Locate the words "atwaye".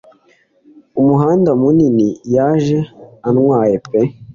3.29-3.75